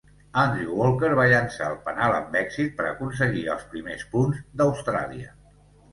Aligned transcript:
Andrew 0.43 0.71
Walker 0.77 1.09
va 1.19 1.25
llançar 1.33 1.67
el 1.73 1.77
penal 1.89 2.17
amb 2.21 2.37
èxit 2.41 2.73
per 2.79 2.87
aconseguir 2.93 3.47
els 3.57 3.69
primers 3.75 4.07
punts 4.15 4.41
d"Austràlia. 4.55 5.35